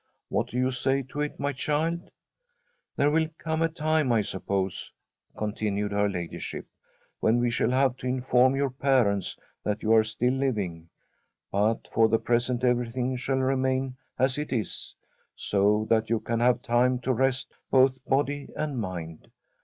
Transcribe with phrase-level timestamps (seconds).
[0.29, 2.09] What do you say to it, my child?
[2.95, 4.91] There will come a time, I suppose,'
[5.37, 6.65] continued her ladyship,
[7.19, 10.89] 'when we shall have to inform your parents that you are still living;
[11.51, 14.53] but for the present everything shall re [71I From 4 SWEDISH HOMESTEAD main as it
[14.59, 14.95] is,
[15.35, 19.29] so that you can have time to rest both body and mind.